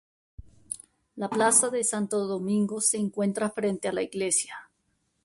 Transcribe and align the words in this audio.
La 1.15 1.29
Plaza 1.29 1.69
de 1.69 1.83
Santo 1.83 2.21
Domingo 2.25 2.81
se 2.81 2.97
encuentra 2.97 3.51
frente 3.51 3.87
a 3.87 3.93
la 3.93 4.01
Iglesia. 4.01 4.71